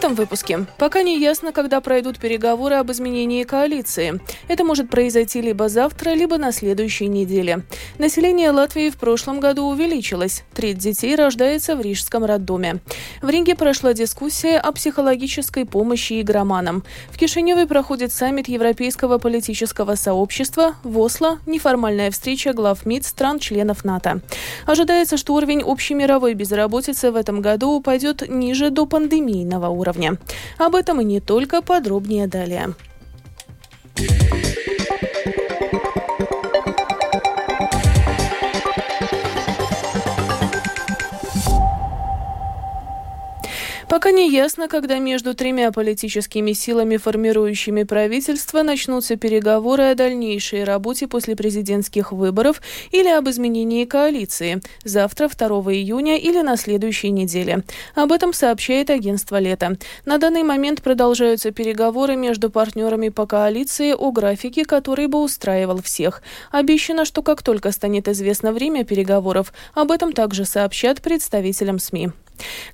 [0.00, 0.66] этом выпуске.
[0.78, 4.18] Пока не ясно, когда пройдут переговоры об изменении коалиции.
[4.48, 7.64] Это может произойти либо завтра, либо на следующей неделе.
[7.98, 10.44] Население Латвии в прошлом году увеличилось.
[10.54, 12.80] Треть детей рождается в Рижском роддоме.
[13.20, 16.82] В Риге прошла дискуссия о психологической помощи игроманам.
[17.10, 20.76] В Кишиневе проходит саммит Европейского политического сообщества.
[20.82, 24.22] В Осло– неформальная встреча глав МИД стран-членов НАТО.
[24.64, 29.89] Ожидается, что уровень общемировой безработицы в этом году упадет ниже до пандемийного уровня.
[30.58, 32.74] Об этом и не только, подробнее далее.
[43.90, 51.08] Пока не ясно, когда между тремя политическими силами, формирующими правительство, начнутся переговоры о дальнейшей работе
[51.08, 52.62] после президентских выборов
[52.92, 57.64] или об изменении коалиции завтра, 2 июня или на следующей неделе.
[57.96, 59.76] Об этом сообщает агентство «Лето».
[60.04, 66.22] На данный момент продолжаются переговоры между партнерами по коалиции о графике, который бы устраивал всех.
[66.52, 72.10] Обещано, что как только станет известно время переговоров, об этом также сообщат представителям СМИ.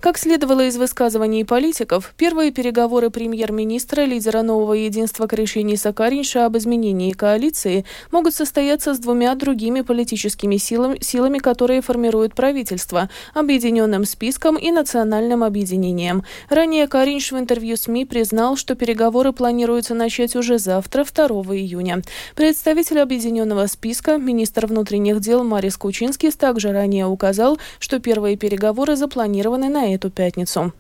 [0.00, 7.11] Как следовало из высказываний политиков, первые переговоры премьер-министра, лидера нового единства Кришини Сакаринша об изменении
[7.12, 14.70] коалиции могут состояться с двумя другими политическими силами, силами, которые формируют правительство, объединенным списком и
[14.70, 16.22] национальным объединением.
[16.48, 22.03] Ранее Каринш в интервью СМИ признал, что переговоры планируется начать уже завтра, 2 июня.
[22.37, 29.55] Представитель объединенного списка, министр внутренних дел Марис Кучинский также ранее указал, что первые переговоры запланированы
[29.56, 30.72] запланированы на эту пятницу.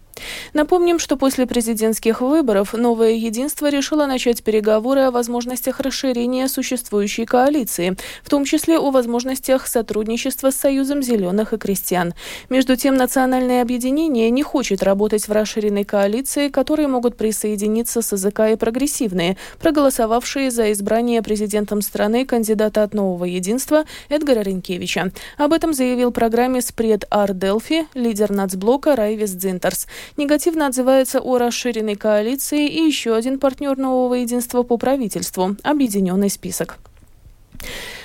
[0.54, 7.96] Напомним, что после президентских выборов новое единство решило начать переговоры о возможностях расширения существующей коалиции,
[8.22, 12.14] в том числе о возможностях сотрудничества с Союзом зеленых и крестьян.
[12.48, 18.40] Между тем, национальное объединение не хочет работать в расширенной коалиции, которые могут присоединиться с АЗК
[18.52, 25.12] и прогрессивные, проголосовавшие за избрание президентом страны кандидата от нового единства Эдгара Ренкевича.
[25.36, 29.86] Об этом заявил программе «Спред Ар Делфи» лидер нацблока Райвис Дзинтерс
[30.16, 36.78] негативно отзывается о расширенной коалиции и еще один партнер нового единства по правительству– Объединенный список.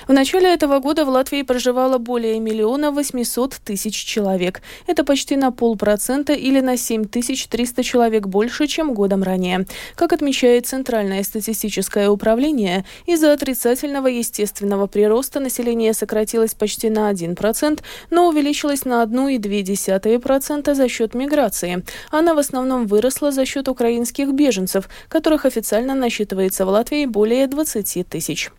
[0.08, 4.60] В начале этого года в Латвии проживало более миллиона восьмисот тысяч человек.
[4.86, 9.66] Это почти на полпроцента или на 7300 человек больше, чем годом ранее.
[9.94, 17.80] Как отмечает Центральное статистическое управление, из-за отрицательного естественного прироста население сократилось почти на 1%,
[18.10, 21.84] но увеличилось на 1,2% за счет миграции.
[22.10, 28.08] Она в основном выросла за счет украинских беженцев, которых официально насчитывается в Латвии более 20
[28.08, 28.50] тысяч.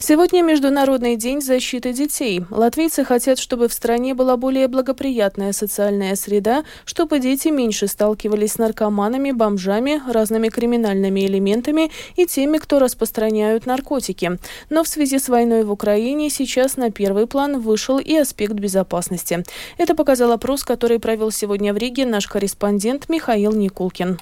[0.00, 2.44] Сегодня Международный день защиты детей.
[2.50, 8.58] Латвийцы хотят, чтобы в стране была более благоприятная социальная среда, чтобы дети меньше сталкивались с
[8.58, 14.38] наркоманами, бомжами, разными криминальными элементами и теми, кто распространяют наркотики.
[14.70, 19.44] Но в связи с войной в Украине сейчас на первый план вышел и аспект безопасности.
[19.78, 24.20] Это показал опрос, который провел сегодня в Риге наш корреспондент Михаил Никулкин.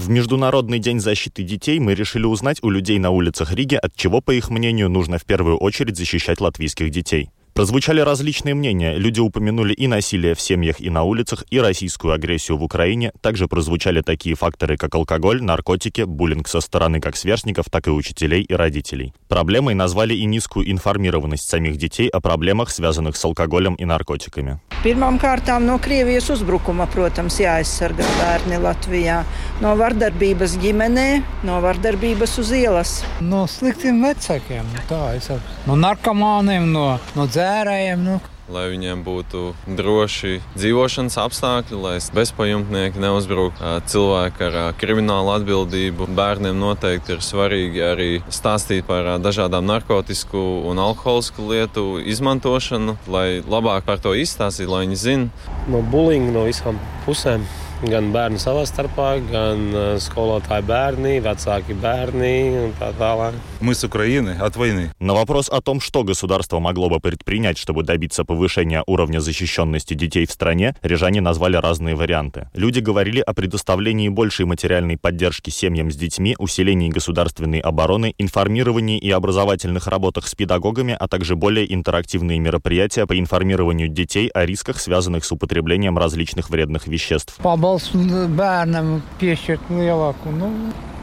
[0.00, 4.22] В Международный день защиты детей мы решили узнать у людей на улицах Риги, от чего,
[4.22, 7.28] по их мнению, нужно в первую очередь защищать латвийских детей.
[7.54, 8.96] Прозвучали различные мнения.
[8.96, 13.12] Люди упомянули и насилие в семьях и на улицах, и российскую агрессию в Украине.
[13.20, 18.42] Также прозвучали такие факторы, как алкоголь, наркотики, буллинг со стороны как сверстников, так и учителей
[18.42, 19.12] и родителей.
[19.28, 24.60] Проблемой назвали и низкую информированность самих детей о проблемах, связанных с алкоголем и наркотиками.
[24.80, 29.18] Pirmām kārtām no Krievijas uzbrukuma, protams, jāaizsargā bērni Latvijā.
[29.60, 31.04] No vardarbības ģimenē,
[31.44, 32.92] no vardarbības uz ielas.
[33.20, 35.58] No sliktiem vecākiem, tā es saprotu.
[35.68, 38.04] No narkomāniem, no, no dzērājiem.
[38.04, 38.20] Nu.
[38.50, 46.08] Lai viņiem būtu droši dzīvošanas apstākļi, lai bezpajumtnieki neuzbruktu cilvēki ar kriminālu atbildību.
[46.18, 53.86] Bērniem noteikti ir svarīgi arī stāstīt par dažādām narkotiku un alkoholisku lietu izmantošanu, lai labāk
[53.86, 55.56] par to izstāstītu, lai viņi zinātu.
[55.70, 57.46] No bullying no visām pusēm
[57.86, 59.62] gan bērni savā starpā, gan
[60.02, 62.34] skolotāji bērni, vecāki bērni
[62.66, 63.38] un tā tālāk.
[63.60, 64.90] Мы с Украины от войны.
[65.00, 70.24] На вопрос о том, что государство могло бы предпринять, чтобы добиться повышения уровня защищенности детей
[70.26, 72.48] в стране, рижане назвали разные варианты.
[72.54, 79.10] Люди говорили о предоставлении большей материальной поддержки семьям с детьми, усилении государственной обороны, информировании и
[79.10, 85.26] образовательных работах с педагогами, а также более интерактивные мероприятия по информированию детей о рисках, связанных
[85.26, 87.36] с употреблением различных вредных веществ.
[87.42, 87.98] Pabalstu
[88.36, 90.48] bērnam piešķirt lielāku nu,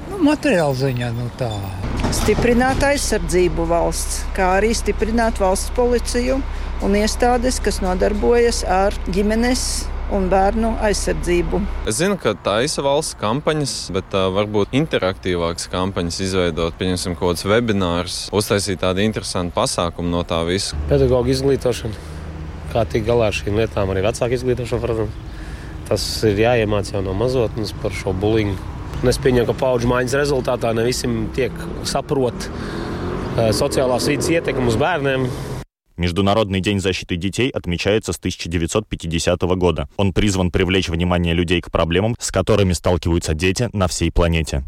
[0.09, 1.13] nu, materiālu ziņā.
[2.07, 6.37] Stiprināt aizsardzību valsts, kā arī stiprināt valsts policiju
[6.85, 9.63] un iestādes, kas nodarbojas ar ģimenes
[10.15, 11.59] un bērnu aizsardzību.
[11.91, 17.49] Es zinu, ka taisa valsts kampaņas, bet uh, varbūt interaktīvākas kampaņas izveidot, pieņemsim, kaut kādus
[17.51, 20.79] webinārus, uztaisīt tādu interesantu pasākumu no tā visa.
[20.87, 22.07] Pedagoģa izglītošana,
[22.71, 25.43] kā tikt galā ar šīm lietām, arī vecāku izglītošana, protams.
[25.91, 28.15] Tas ir jāiemācās jau no mazotnes par šo
[28.97, 29.09] buļbuļsāģu.
[29.09, 31.51] Es pieņemu, ka paudžu maiņas rezultātā ne visiem tiek
[31.85, 32.49] saprot
[33.53, 35.29] социальной vidas ietekmi uz bērniem.
[35.97, 39.89] Международный день защиты детей отмечается с 1950 года.
[39.97, 44.63] Он призван привлечь внимание людей к проблемам, с которыми сталкиваются дети на всей планете.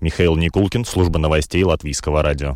[0.00, 2.54] Михаил Никулкин, служба новостей Латвийского радио.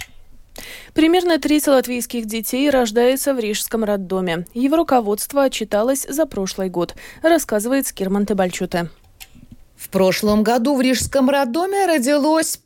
[0.95, 4.47] Примерно треть латвийских детей рождается в Рижском роддоме.
[4.55, 8.89] Его руководство отчиталось за прошлый год, рассказывает Скирман Тебальчуте.
[9.79, 12.57] В прошлом году в Рижском роддоме родилось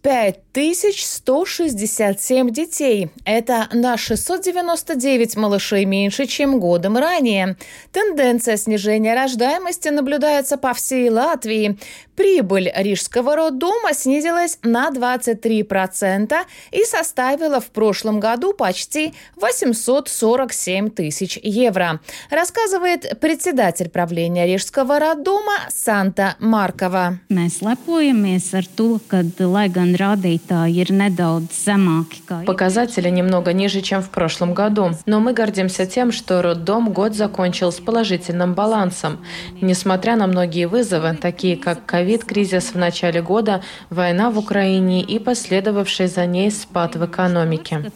[0.52, 3.10] 5167 детей.
[3.24, 7.56] Это на 699 малышей меньше, чем годом ранее.
[7.90, 11.78] Тенденция снижения рождаемости наблюдается по всей Латвии.
[12.16, 16.34] Прибыль Рижского роддома снизилась на 23%
[16.70, 26.36] и составила в прошлом году почти 847 тысяч евро, рассказывает председатель правления Рижского роддома Санта
[26.38, 27.18] Маркова.
[27.62, 29.68] Lepojamies ar to, ka, lai
[32.46, 37.72] Показатели немного ниже, чем в прошлом году, но мы гордимся тем, что роддом год закончил
[37.72, 39.24] с положительным балансом.
[39.60, 46.06] Несмотря на многие вызовы, такие как ковид-кризис в начале года, война в Украине и последовавший
[46.06, 47.90] за ней спад в экономике.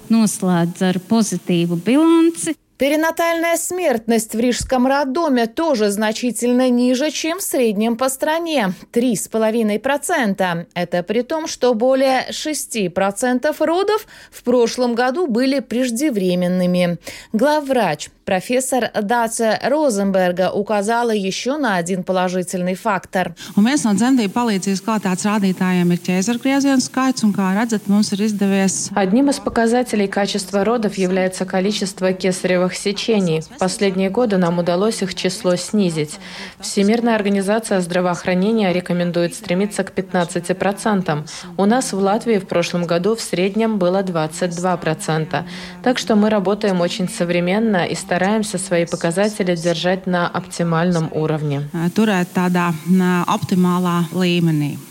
[2.78, 10.66] Перинатальная смертность в Рижском роддоме тоже значительно ниже, чем в среднем по стране– 3,5%.
[10.74, 16.98] Это при том, что более 6% родов в прошлом году были преждевременными.
[17.32, 23.34] Главврач профессор Даца Розенберга указала еще на один положительный фактор.
[28.94, 33.42] Одним из показателей качества родов является количество кесаревых сечений.
[33.42, 36.18] В последние годы нам удалось их число снизить.
[36.58, 41.28] Всемирная организация здравоохранения рекомендует стремиться к 15%.
[41.56, 45.44] У нас в Латвии в прошлом году в среднем было 22%.
[45.84, 51.68] Так что мы работаем очень современно и стараемся стараемся свои показатели держать на оптимальном уровне.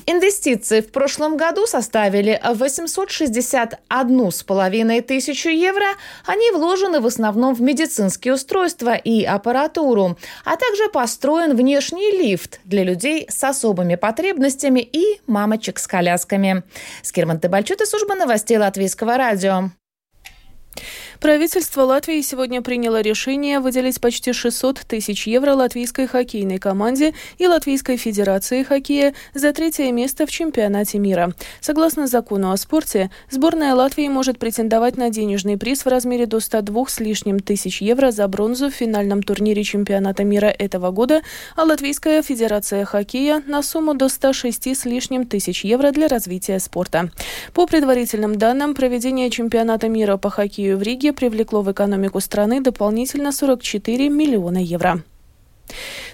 [0.05, 5.87] Инвестиции в прошлом году составили 861,5 тысячу евро.
[6.27, 12.83] Они вложены в основном в медицинские устройства и аппаратуру, а также построен внешний лифт для
[12.83, 16.61] людей с особыми потребностями и мамочек с колясками.
[17.01, 19.71] Скирман Тебальчут и служба новостей Латвийского радио.
[21.19, 27.97] Правительство Латвии сегодня приняло решение выделить почти 600 тысяч евро латвийской хоккейной команде и Латвийской
[27.97, 31.33] федерации хоккея за третье место в чемпионате мира.
[31.61, 36.85] Согласно закону о спорте, сборная Латвии может претендовать на денежный приз в размере до 102
[36.87, 41.21] с лишним тысяч евро за бронзу в финальном турнире чемпионата мира этого года,
[41.55, 47.09] а Латвийская федерация хоккея на сумму до 106 с лишним тысяч евро для развития спорта.
[47.53, 53.31] По предварительным данным, проведение чемпионата мира по хоккею в Риге привлекло в экономику страны дополнительно
[53.31, 55.03] 44 миллиона евро.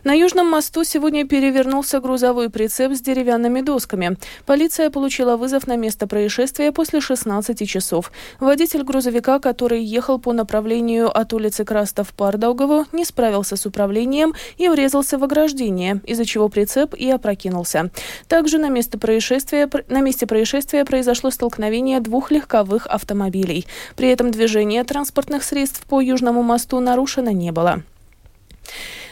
[0.03, 4.17] На Южном мосту сегодня перевернулся грузовой прицеп с деревянными досками.
[4.45, 8.11] Полиция получила вызов на место происшествия после 16 часов.
[8.39, 14.33] Водитель грузовика, который ехал по направлению от улицы Краста в Пардаугову, не справился с управлением
[14.57, 17.91] и врезался в ограждение, из-за чего прицеп и опрокинулся.
[18.27, 23.67] Также на, место происшествия, на месте происшествия произошло столкновение двух легковых автомобилей.
[23.95, 27.83] При этом движение транспортных средств по Южному мосту нарушено не было.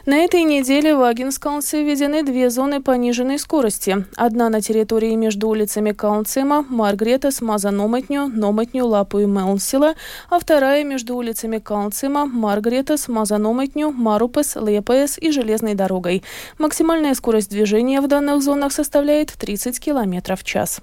[0.06, 4.06] На этой неделе в Агинскалнце введены две зоны пониженной скорости.
[4.16, 9.96] Одна на территории между улицами Калнцема, Маргрета, Смаза Номотню, Номотню, Лапу и Мелнсила,
[10.30, 16.24] а вторая между улицами Калнцема, Маргрета, Смаза Номотню, Марупес, Лепес и Железной дорогой.
[16.58, 20.82] Максимальная скорость движения в данных зонах составляет 30 км в час.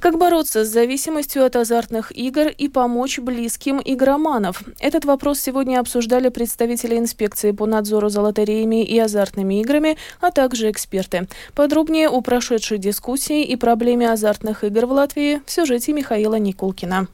[0.00, 4.62] Как бороться с зависимостью от азартных игр и помочь близким игроманов?
[4.78, 10.70] Этот вопрос сегодня обсуждали представители инспекции по надзору за лотереями и азартными играми, а также
[10.70, 11.28] эксперты.
[11.54, 17.08] Подробнее о прошедшей дискуссии и проблеме азартных игр в Латвии в сюжете Михаила Никулкина.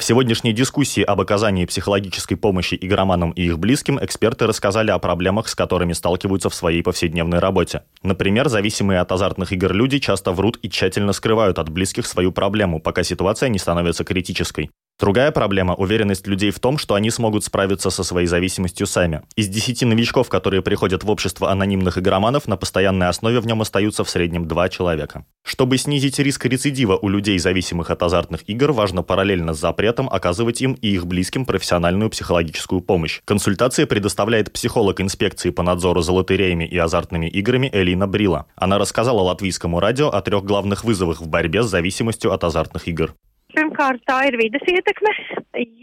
[0.00, 5.46] В сегодняшней дискуссии об оказании психологической помощи игроманам и их близким эксперты рассказали о проблемах,
[5.46, 7.82] с которыми сталкиваются в своей повседневной работе.
[8.02, 12.80] Например, зависимые от азартных игр люди часто врут и тщательно скрывают от близких свою проблему,
[12.80, 14.70] пока ситуация не становится критической.
[15.00, 19.22] Другая проблема– уверенность людей в том, что они смогут справиться со своей зависимостью сами.
[19.34, 24.04] Из десяти новичков, которые приходят в общество анонимных игроманов, на постоянной основе в нем остаются
[24.04, 25.24] в среднем два человека.
[25.42, 30.60] Чтобы снизить риск рецидива у людей, зависимых от азартных игр, важно параллельно с запретом оказывать
[30.60, 33.22] им и их близким профессиональную психологическую помощь.
[33.24, 38.48] Консультация предоставляет психолог инспекции по надзору за лотереями и азартными играми Элина Брила.
[38.54, 43.14] Она рассказала латвийскому радио о трех главных вызовах в борьбе с зависимостью от азартных игр.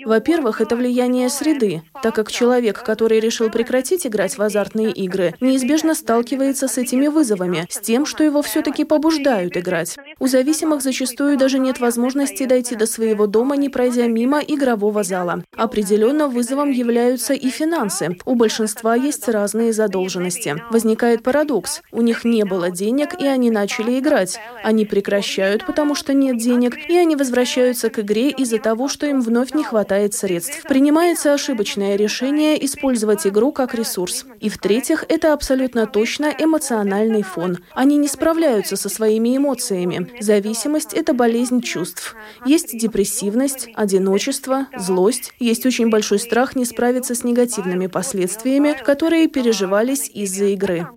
[0.06, 5.94] Во-первых, это влияние среды, так как человек, который решил прекратить играть в азартные игры, неизбежно
[5.94, 9.98] сталкивается с этими вызовами, с тем, что его все-таки побуждают играть.
[10.20, 15.44] У зависимых зачастую даже нет возможности дойти до своего дома, не пройдя мимо игрового зала.
[15.56, 18.18] Определенно вызовом являются и финансы.
[18.26, 20.56] У большинства есть разные задолженности.
[20.72, 21.82] Возникает парадокс.
[21.92, 24.40] У них не было денег, и они начали играть.
[24.64, 29.08] Они прекращают, потому что нет денег, и они возвращаются возвращаются к игре из-за того, что
[29.08, 30.64] им вновь не хватает средств.
[30.68, 34.26] Принимается ошибочное решение использовать игру как ресурс.
[34.40, 37.58] И в-третьих, это абсолютно точно эмоциональный фон.
[37.74, 40.08] Они не справляются со своими эмоциями.
[40.20, 42.16] Зависимость– это болезнь чувств.
[42.46, 45.34] Есть депрессивность, одиночество, злость.
[45.40, 50.88] Есть очень большой страх не справиться с негативными последствиями, которые переживались из-за игры.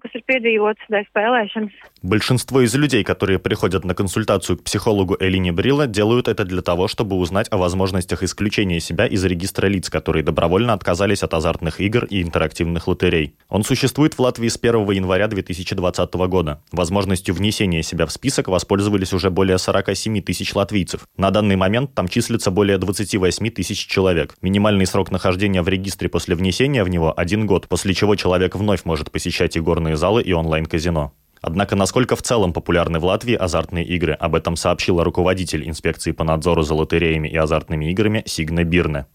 [2.02, 6.88] Большинство из людей, которые приходят на консультацию к психологу Элине Брила, делают это для того,
[6.88, 12.07] чтобы узнать о возможностях исключения себя из регистра лиц, которые добровольно отказались от азартных игр
[12.07, 13.35] и интерактивных лотерей.
[13.50, 16.62] Он существует в Латвии с 1 января 2020 года.
[16.73, 21.07] Возможностью внесения себя в список воспользовались уже более 47 тысяч латвийцев.
[21.19, 24.37] На данный момент там числится более 28 тысяч человек.
[24.40, 28.87] Минимальный срок нахождения в регистре после внесения в него– один год, после чего человек вновь
[28.87, 31.12] может посещать игорные залы и онлайн-казино.
[31.42, 36.25] Однако насколько в целом популярны в Латвии азартные игры, об этом сообщила руководитель инспекции по
[36.25, 39.06] надзору за лотереями и азартными играми Сигна Бирне.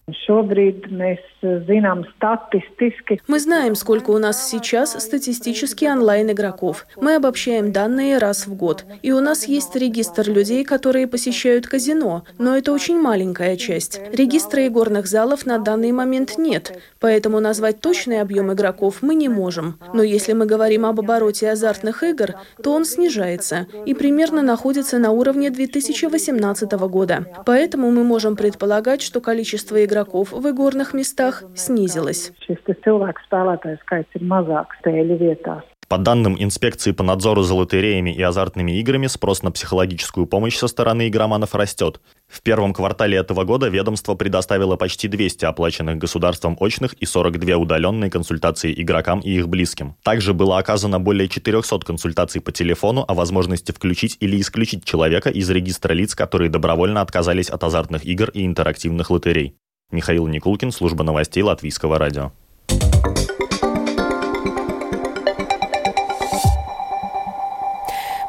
[3.38, 6.86] Знаем, сколько у нас сейчас статистически онлайн-игроков.
[6.96, 8.84] Мы обобщаем данные раз в год.
[9.02, 14.00] И у нас есть регистр людей, которые посещают казино, но это очень маленькая часть.
[14.12, 19.78] Регистра игорных залов на данный момент нет, поэтому назвать точный объем игроков мы не можем.
[19.92, 25.10] Но если мы говорим об обороте азартных игр, то он снижается и примерно находится на
[25.10, 27.26] уровне 2018 года.
[27.44, 32.32] Поэтому мы можем предполагать, что количество игроков в игорных местах снизилось.
[35.88, 40.66] По данным инспекции по надзору за лотереями и азартными играми, спрос на психологическую помощь со
[40.66, 42.00] стороны игроманов растет.
[42.26, 48.10] В первом квартале этого года ведомство предоставило почти 200 оплаченных государством очных и 42 удаленные
[48.10, 49.94] консультации игрокам и их близким.
[50.02, 55.48] Также было оказано более 400 консультаций по телефону о возможности включить или исключить человека из
[55.50, 59.54] регистра лиц, которые добровольно отказались от азартных игр и интерактивных лотерей.
[59.92, 62.32] Михаил Никулкин, служба новостей Латвийского радио.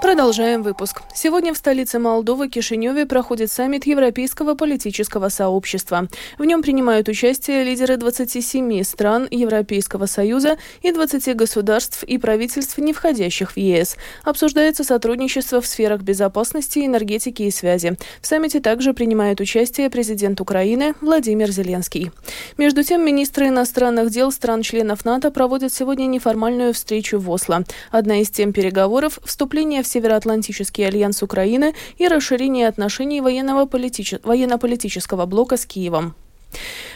[0.08, 1.02] Продолжаем выпуск.
[1.14, 6.08] Сегодня в столице Молдовы, Кишиневе, проходит саммит Европейского политического сообщества.
[6.38, 12.94] В нем принимают участие лидеры 27 стран Европейского Союза и 20 государств и правительств, не
[12.94, 13.98] входящих в ЕС.
[14.24, 17.98] Обсуждается сотрудничество в сферах безопасности, энергетики и связи.
[18.22, 22.14] В саммите также принимает участие президент Украины Владимир Зеленский.
[22.58, 27.66] Между тем, министры иностранных дел стран-членов НАТО проводят сегодня неформальную встречу в Осло.
[27.92, 35.66] Одна из тем переговоров– вступление в Североатлантический альянс Украины и расширение отношений военно-политического блока с
[35.66, 36.14] Киевом.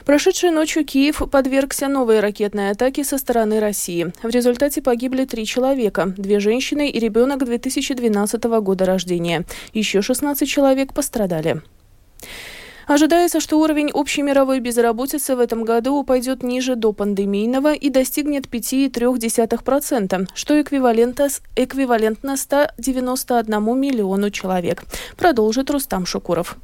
[0.06, 4.14] Прошедшей ночью Киев подвергся новой ракетной атаке со стороны России.
[4.22, 9.46] В результате погибли три человека, две женщины и ребенок 2012 года рождения.
[9.74, 11.64] Еще 16 человек пострадали.
[12.92, 18.48] Ожидается, что уровень общей мировой безработицы в этом году упадет ниже до пандемийного и достигнет
[18.48, 24.84] 5,3%, что эквивалентно, эквивалентно 191 миллиону человек,
[25.16, 26.58] продолжит Рустам Шукуров.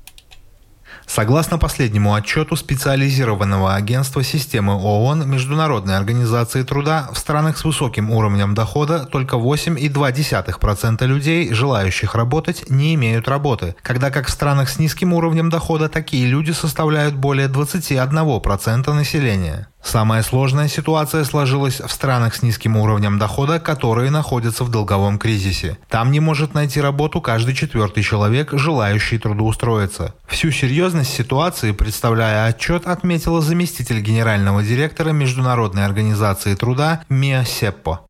[1.07, 8.53] Согласно последнему отчету специализированного агентства системы ООН Международной организации труда, в странах с высоким уровнем
[8.53, 15.13] дохода только 8,2% людей, желающих работать, не имеют работы, когда как в странах с низким
[15.13, 19.69] уровнем дохода такие люди составляют более 21% населения.
[19.87, 25.77] Самая сложная ситуация сложилась в странах с низким уровнем дохода, которые находятся в долговом кризисе.
[25.87, 30.13] Там не может найти работу каждый четвертый человек, желающий трудоустроиться.
[30.27, 38.01] Всю серьезность ситуации, представляя отчет, отметила заместитель генерального директора Международной организации труда Мия Сеппо.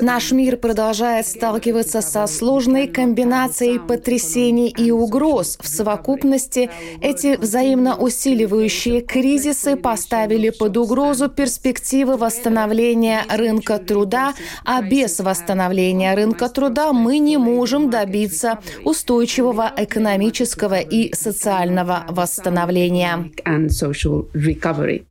[0.00, 5.58] Наш мир продолжает сталкиваться со сложной комбинацией потрясений и угроз.
[5.60, 6.70] В совокупности
[7.02, 16.48] эти взаимно усиливающие кризисы поставили под угрозу перспективы восстановления рынка труда, а без восстановления рынка
[16.48, 23.30] труда мы не можем добиться устойчивого экономического и социального восстановления.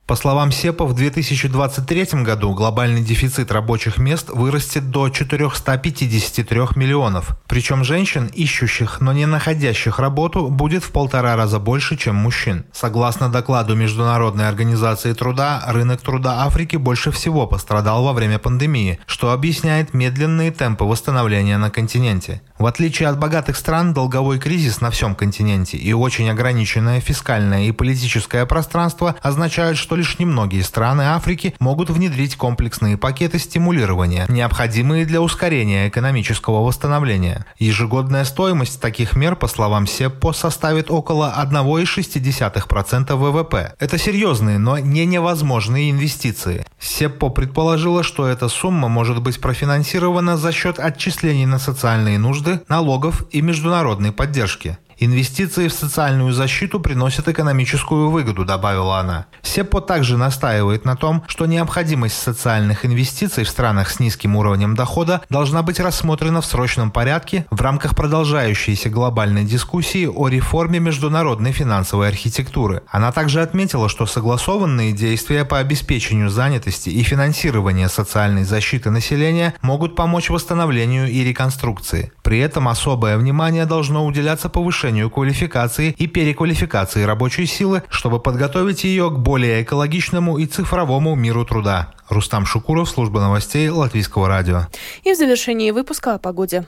[0.05, 7.37] По словам СЕПа, в 2023 году глобальный дефицит рабочих мест вырастет до 453 миллионов.
[7.47, 12.65] Причем женщин, ищущих, но не находящих работу, будет в полтора раза больше, чем мужчин.
[12.73, 19.31] Согласно докладу Международной организации труда, рынок труда Африки больше всего пострадал во время пандемии, что
[19.31, 22.41] объясняет медленные темпы восстановления на континенте.
[22.59, 27.71] В отличие от богатых стран, долговой кризис на всем континенте и очень ограниченное фискальное и
[27.71, 35.21] политическое пространство означают, что лишь немногие страны Африки могут внедрить комплексные пакеты стимулирования, необходимые для
[35.21, 37.45] ускорения экономического восстановления.
[37.59, 43.73] Ежегодная стоимость таких мер, по словам СЕППО, составит около 1,6% ВВП.
[43.79, 46.65] Это серьезные, но не невозможные инвестиции.
[46.79, 53.23] СЕППО предположила, что эта сумма может быть профинансирована за счет отчислений на социальные нужды, налогов
[53.31, 54.77] и международной поддержки.
[55.05, 59.25] Инвестиции в социальную защиту приносят экономическую выгоду, добавила она.
[59.41, 65.21] СЕПО также настаивает на том, что необходимость социальных инвестиций в странах с низким уровнем дохода
[65.29, 72.07] должна быть рассмотрена в срочном порядке в рамках продолжающейся глобальной дискуссии о реформе международной финансовой
[72.07, 72.83] архитектуры.
[72.87, 79.97] Она также отметила, что согласованные действия по обеспечению занятости и финансирования социальной защиты населения могут
[79.97, 82.13] помочь восстановлению и реконструкции.
[82.23, 89.09] При этом особое внимание должно уделяться повышению квалификации и переквалификации рабочей силы, чтобы подготовить ее
[89.09, 91.93] к более экологичному и цифровому миру труда.
[92.09, 94.67] Рустам Шукуров, служба новостей Латвийского радио.
[95.03, 96.65] И в завершении выпуска о погоде.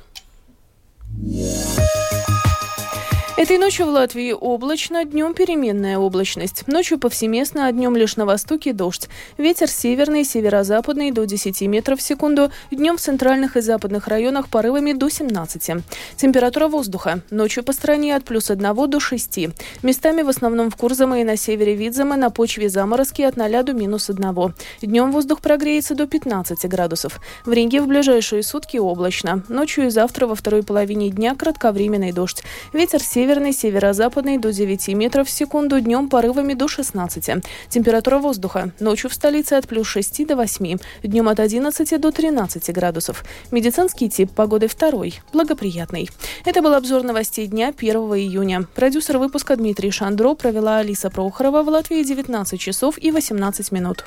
[3.38, 6.65] Этой ночью в Латвии облачно, днем переменная облачность.
[6.67, 9.10] Ночью повсеместно, а днем лишь на востоке дождь.
[9.38, 12.50] Ветер северный, северо-западный до 10 метров в секунду.
[12.71, 15.84] Днем в центральных и западных районах порывами до 17.
[16.15, 17.19] Температура воздуха.
[17.30, 19.50] Ночью по стране от плюс 1 до 6.
[19.84, 23.74] Местами в основном в Курзаме и на севере Видзема на почве заморозки от 0 до
[23.74, 24.54] минус 1.
[24.82, 27.19] Днем воздух прогреется до 15 градусов.
[27.43, 29.43] В Риге в ближайшие сутки облачно.
[29.50, 32.41] Ночью и завтра во второй половине дня кратковременный дождь.
[32.71, 37.44] Ветер северный северный, северо-западный до 9 метров в секунду, днем порывами до 16.
[37.70, 38.72] Температура воздуха.
[38.80, 43.26] Ночью в столице от плюс 6 до 8, днем от 11 до 13 градусов.
[43.50, 46.08] Медицинский тип погоды второй, благоприятный.
[46.46, 48.68] Это был обзор новостей дня 1 июня.
[48.76, 54.06] Продюсер выпуска Дмитрий Шандро провела Алиса Прохорова в Латвии 19 часов и 18 минут.